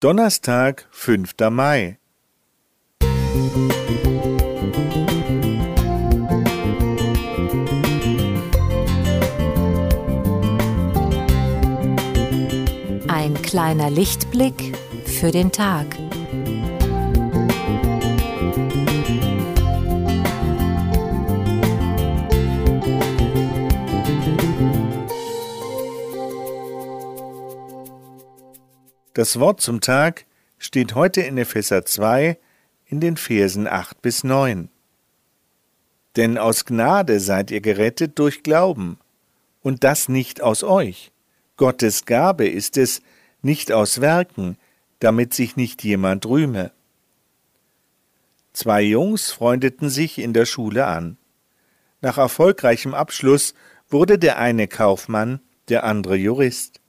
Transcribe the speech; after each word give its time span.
Donnerstag, 0.00 0.86
5. 0.92 1.34
Mai. 1.50 1.98
Ein 13.08 13.42
kleiner 13.42 13.90
Lichtblick 13.90 14.76
für 15.04 15.32
den 15.32 15.50
Tag. 15.50 15.86
Das 29.18 29.40
Wort 29.40 29.60
zum 29.60 29.80
Tag 29.80 30.26
steht 30.58 30.94
heute 30.94 31.22
in 31.22 31.38
Epheser 31.38 31.84
2 31.84 32.38
in 32.86 33.00
den 33.00 33.16
Versen 33.16 33.66
8 33.66 34.00
bis 34.00 34.22
9. 34.22 34.68
Denn 36.14 36.38
aus 36.38 36.64
Gnade 36.64 37.18
seid 37.18 37.50
ihr 37.50 37.60
gerettet 37.60 38.16
durch 38.20 38.44
Glauben, 38.44 38.96
und 39.60 39.82
das 39.82 40.08
nicht 40.08 40.40
aus 40.40 40.62
euch. 40.62 41.10
Gottes 41.56 42.04
Gabe 42.04 42.46
ist 42.46 42.76
es, 42.76 43.02
nicht 43.42 43.72
aus 43.72 44.00
Werken, 44.00 44.56
damit 45.00 45.34
sich 45.34 45.56
nicht 45.56 45.82
jemand 45.82 46.24
rühme. 46.24 46.70
Zwei 48.52 48.82
Jungs 48.82 49.32
freundeten 49.32 49.90
sich 49.90 50.20
in 50.20 50.32
der 50.32 50.46
Schule 50.46 50.86
an. 50.86 51.16
Nach 52.00 52.18
erfolgreichem 52.18 52.94
Abschluss 52.94 53.54
wurde 53.88 54.16
der 54.16 54.38
eine 54.38 54.68
Kaufmann, 54.68 55.40
der 55.68 55.82
andere 55.82 56.14
Jurist. 56.14 56.80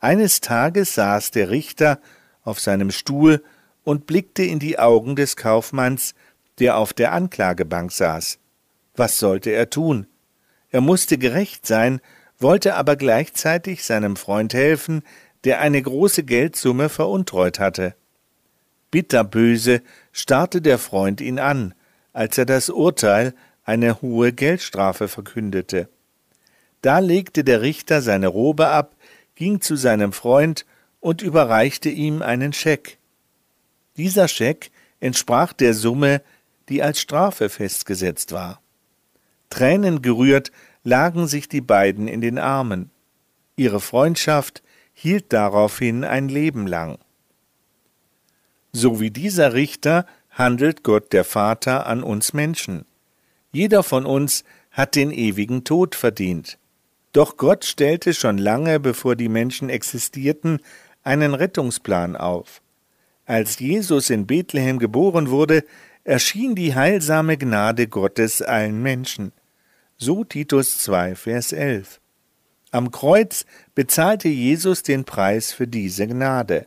Eines 0.00 0.40
Tages 0.40 0.94
saß 0.94 1.32
der 1.32 1.50
Richter 1.50 2.00
auf 2.42 2.60
seinem 2.60 2.90
Stuhl 2.90 3.42
und 3.84 4.06
blickte 4.06 4.42
in 4.42 4.58
die 4.58 4.78
Augen 4.78 5.16
des 5.16 5.36
Kaufmanns, 5.36 6.14
der 6.58 6.76
auf 6.76 6.92
der 6.92 7.12
Anklagebank 7.12 7.90
saß. 7.90 8.38
Was 8.94 9.18
sollte 9.18 9.50
er 9.50 9.70
tun? 9.70 10.06
Er 10.70 10.80
musste 10.80 11.18
gerecht 11.18 11.66
sein, 11.66 12.00
wollte 12.38 12.74
aber 12.74 12.96
gleichzeitig 12.96 13.84
seinem 13.84 14.16
Freund 14.16 14.54
helfen, 14.54 15.02
der 15.44 15.60
eine 15.60 15.80
große 15.80 16.24
Geldsumme 16.24 16.88
veruntreut 16.88 17.58
hatte. 17.58 17.94
Bitterböse 18.90 19.82
starrte 20.12 20.60
der 20.60 20.78
Freund 20.78 21.20
ihn 21.20 21.38
an, 21.38 21.74
als 22.12 22.38
er 22.38 22.46
das 22.46 22.70
Urteil, 22.70 23.34
eine 23.64 24.00
hohe 24.00 24.32
Geldstrafe 24.32 25.08
verkündete. 25.08 25.88
Da 26.80 27.00
legte 27.00 27.44
der 27.44 27.60
Richter 27.60 28.00
seine 28.00 28.28
Robe 28.28 28.68
ab, 28.68 28.94
ging 29.38 29.60
zu 29.60 29.76
seinem 29.76 30.12
Freund 30.12 30.66
und 30.98 31.22
überreichte 31.22 31.90
ihm 31.90 32.22
einen 32.22 32.52
Scheck. 32.52 32.98
Dieser 33.96 34.26
Scheck 34.26 34.72
entsprach 34.98 35.52
der 35.52 35.74
Summe, 35.74 36.22
die 36.68 36.82
als 36.82 37.00
Strafe 37.00 37.48
festgesetzt 37.48 38.32
war. 38.32 38.60
Tränen 39.48 40.02
gerührt 40.02 40.50
lagen 40.82 41.28
sich 41.28 41.48
die 41.48 41.60
beiden 41.60 42.08
in 42.08 42.20
den 42.20 42.36
Armen. 42.36 42.90
Ihre 43.54 43.80
Freundschaft 43.80 44.64
hielt 44.92 45.32
daraufhin 45.32 46.02
ein 46.02 46.28
Leben 46.28 46.66
lang. 46.66 46.98
So 48.72 48.98
wie 48.98 49.12
dieser 49.12 49.52
Richter 49.52 50.04
handelt 50.30 50.82
Gott 50.82 51.12
der 51.12 51.22
Vater 51.22 51.86
an 51.86 52.02
uns 52.02 52.32
Menschen. 52.32 52.86
Jeder 53.52 53.84
von 53.84 54.04
uns 54.04 54.42
hat 54.72 54.96
den 54.96 55.12
ewigen 55.12 55.62
Tod 55.62 55.94
verdient. 55.94 56.58
Doch 57.18 57.36
Gott 57.36 57.64
stellte 57.64 58.14
schon 58.14 58.38
lange, 58.38 58.78
bevor 58.78 59.16
die 59.16 59.28
Menschen 59.28 59.70
existierten, 59.70 60.60
einen 61.02 61.34
Rettungsplan 61.34 62.14
auf. 62.14 62.62
Als 63.26 63.58
Jesus 63.58 64.10
in 64.10 64.28
Bethlehem 64.28 64.78
geboren 64.78 65.28
wurde, 65.28 65.64
erschien 66.04 66.54
die 66.54 66.76
heilsame 66.76 67.36
Gnade 67.36 67.88
Gottes 67.88 68.40
allen 68.40 68.84
Menschen. 68.84 69.32
So 69.96 70.22
Titus 70.22 70.78
2, 70.78 71.16
Vers 71.16 71.52
11. 71.52 72.00
Am 72.70 72.92
Kreuz 72.92 73.46
bezahlte 73.74 74.28
Jesus 74.28 74.84
den 74.84 75.04
Preis 75.04 75.52
für 75.52 75.66
diese 75.66 76.06
Gnade. 76.06 76.66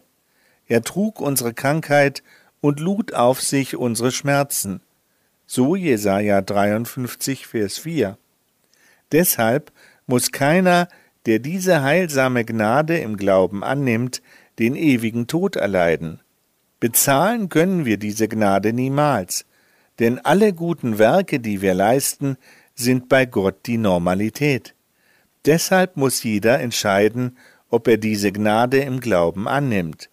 Er 0.68 0.82
trug 0.82 1.22
unsere 1.22 1.54
Krankheit 1.54 2.24
und 2.60 2.82
lud 2.82 3.14
auf 3.14 3.42
sich 3.42 3.78
unsere 3.78 4.12
Schmerzen. 4.12 4.82
So 5.46 5.78
Jesaja 5.78 6.42
53, 6.42 7.48
Vers 7.48 7.78
4. 7.78 8.18
Deshalb 9.14 9.72
muss 10.12 10.34
keiner, 10.34 10.90
der 11.26 11.40
diese 11.40 11.84
heilsame 11.84 12.44
Gnade 12.44 12.98
im 12.98 13.16
Glauben 13.16 13.64
annimmt, 13.64 14.22
den 14.60 14.76
ewigen 14.76 15.26
Tod 15.26 15.56
erleiden. 15.56 16.20
Bezahlen 16.82 17.48
können 17.48 17.86
wir 17.86 17.96
diese 17.96 18.28
Gnade 18.28 18.74
niemals, 18.74 19.46
denn 20.00 20.20
alle 20.20 20.52
guten 20.52 21.00
Werke, 21.00 21.40
die 21.40 21.62
wir 21.62 21.74
leisten, 21.74 22.36
sind 22.76 23.08
bei 23.08 23.26
Gott 23.26 23.66
die 23.68 23.78
Normalität. 23.78 24.76
Deshalb 25.46 25.96
muss 25.96 26.24
jeder 26.24 26.60
entscheiden, 26.60 27.38
ob 27.70 27.88
er 27.88 27.98
diese 27.98 28.34
Gnade 28.34 28.80
im 28.80 29.00
Glauben 29.00 29.48
annimmt. 29.48 30.10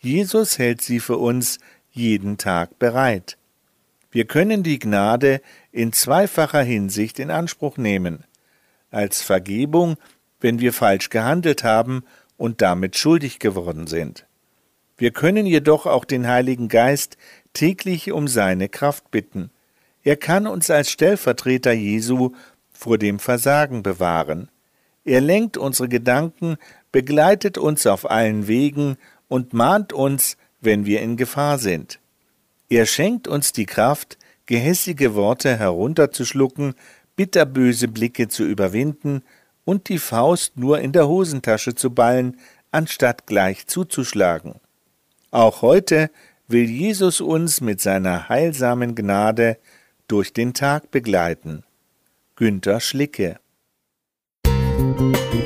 Jesus 0.00 0.58
hält 0.58 0.82
sie 0.82 0.98
für 0.98 1.18
uns 1.18 1.58
jeden 1.92 2.36
Tag 2.36 2.80
bereit. 2.80 3.38
Wir 4.10 4.24
können 4.24 4.64
die 4.64 4.80
Gnade 4.80 5.40
in 5.70 5.92
zweifacher 5.92 6.62
Hinsicht 6.62 7.20
in 7.20 7.30
Anspruch 7.30 7.76
nehmen 7.76 8.24
als 8.90 9.22
Vergebung, 9.22 9.96
wenn 10.40 10.58
wir 10.58 10.72
falsch 10.72 11.10
gehandelt 11.10 11.64
haben 11.64 12.04
und 12.36 12.62
damit 12.62 12.96
schuldig 12.96 13.38
geworden 13.38 13.86
sind. 13.86 14.26
Wir 14.96 15.12
können 15.12 15.46
jedoch 15.46 15.86
auch 15.86 16.04
den 16.04 16.26
Heiligen 16.26 16.68
Geist 16.68 17.16
täglich 17.52 18.12
um 18.12 18.28
seine 18.28 18.68
Kraft 18.68 19.10
bitten. 19.10 19.50
Er 20.02 20.16
kann 20.16 20.46
uns 20.46 20.70
als 20.70 20.90
Stellvertreter 20.90 21.72
Jesu 21.72 22.30
vor 22.72 22.98
dem 22.98 23.18
Versagen 23.18 23.82
bewahren. 23.82 24.50
Er 25.04 25.20
lenkt 25.20 25.56
unsere 25.56 25.88
Gedanken, 25.88 26.56
begleitet 26.92 27.58
uns 27.58 27.86
auf 27.86 28.10
allen 28.10 28.46
Wegen 28.46 28.96
und 29.28 29.52
mahnt 29.52 29.92
uns, 29.92 30.36
wenn 30.60 30.84
wir 30.84 31.00
in 31.00 31.16
Gefahr 31.16 31.58
sind. 31.58 31.98
Er 32.68 32.86
schenkt 32.86 33.26
uns 33.26 33.52
die 33.52 33.66
Kraft, 33.66 34.18
gehässige 34.46 35.14
Worte 35.14 35.56
herunterzuschlucken, 35.56 36.74
bitterböse 37.20 37.86
Blicke 37.86 38.28
zu 38.28 38.44
überwinden 38.44 39.22
und 39.66 39.90
die 39.90 39.98
Faust 39.98 40.56
nur 40.56 40.80
in 40.80 40.92
der 40.92 41.06
Hosentasche 41.06 41.74
zu 41.74 41.90
ballen, 41.90 42.38
anstatt 42.70 43.26
gleich 43.26 43.66
zuzuschlagen. 43.66 44.54
Auch 45.30 45.60
heute 45.60 46.10
will 46.48 46.64
Jesus 46.64 47.20
uns 47.20 47.60
mit 47.60 47.82
seiner 47.82 48.30
heilsamen 48.30 48.94
Gnade 48.94 49.58
durch 50.08 50.32
den 50.32 50.54
Tag 50.54 50.90
begleiten. 50.90 51.62
Günter 52.36 52.80
Schlicke 52.80 53.38
Musik 54.46 55.39